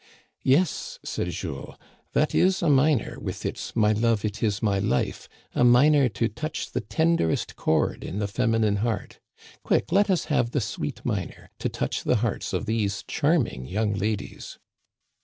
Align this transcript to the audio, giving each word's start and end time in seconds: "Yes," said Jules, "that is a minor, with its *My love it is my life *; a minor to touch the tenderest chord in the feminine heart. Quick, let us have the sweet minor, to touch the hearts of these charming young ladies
"Yes," 0.43 0.97
said 1.05 1.29
Jules, 1.29 1.75
"that 2.13 2.33
is 2.33 2.63
a 2.63 2.69
minor, 2.71 3.19
with 3.19 3.45
its 3.45 3.75
*My 3.75 3.91
love 3.91 4.25
it 4.25 4.41
is 4.41 4.59
my 4.63 4.79
life 4.79 5.29
*; 5.39 5.53
a 5.53 5.63
minor 5.63 6.09
to 6.09 6.27
touch 6.27 6.71
the 6.71 6.81
tenderest 6.81 7.55
chord 7.55 8.03
in 8.03 8.17
the 8.17 8.27
feminine 8.27 8.77
heart. 8.77 9.19
Quick, 9.61 9.91
let 9.91 10.09
us 10.09 10.25
have 10.25 10.53
the 10.53 10.59
sweet 10.59 11.05
minor, 11.05 11.51
to 11.59 11.69
touch 11.69 12.03
the 12.03 12.15
hearts 12.15 12.51
of 12.51 12.65
these 12.65 13.03
charming 13.07 13.67
young 13.67 13.93
ladies 13.93 14.57